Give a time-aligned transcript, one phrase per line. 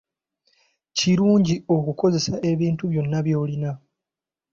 [0.97, 3.71] Kirungi okukozesa ebintu byonna by'olina.